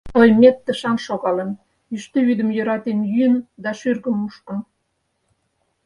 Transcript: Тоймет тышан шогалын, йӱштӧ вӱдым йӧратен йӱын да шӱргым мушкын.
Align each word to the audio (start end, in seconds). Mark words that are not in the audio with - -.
Тоймет 0.13 0.57
тышан 0.65 0.97
шогалын, 1.05 1.51
йӱштӧ 1.91 2.19
вӱдым 2.27 2.49
йӧратен 2.57 2.99
йӱын 3.13 3.35
да 3.63 3.69
шӱргым 3.79 4.15
мушкын. 4.21 4.59